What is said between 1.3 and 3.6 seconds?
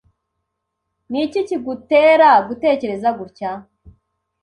kigutera gutekereza gutya?